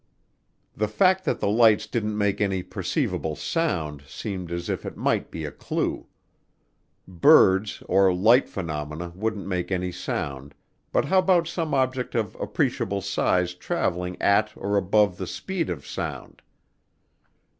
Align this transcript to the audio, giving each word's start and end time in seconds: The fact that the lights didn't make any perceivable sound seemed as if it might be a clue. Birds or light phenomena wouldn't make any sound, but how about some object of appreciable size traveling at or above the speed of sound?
The 0.75 0.87
fact 0.87 1.25
that 1.25 1.39
the 1.39 1.47
lights 1.47 1.85
didn't 1.85 2.17
make 2.17 2.41
any 2.41 2.63
perceivable 2.63 3.35
sound 3.35 4.01
seemed 4.07 4.51
as 4.51 4.67
if 4.67 4.83
it 4.83 4.97
might 4.97 5.29
be 5.29 5.45
a 5.45 5.51
clue. 5.51 6.07
Birds 7.07 7.83
or 7.87 8.11
light 8.11 8.49
phenomena 8.49 9.11
wouldn't 9.13 9.45
make 9.45 9.71
any 9.71 9.91
sound, 9.91 10.55
but 10.91 11.05
how 11.05 11.19
about 11.19 11.47
some 11.47 11.75
object 11.75 12.15
of 12.15 12.33
appreciable 12.41 13.01
size 13.01 13.53
traveling 13.53 14.19
at 14.19 14.51
or 14.55 14.75
above 14.75 15.17
the 15.17 15.27
speed 15.27 15.69
of 15.69 15.85
sound? 15.85 16.41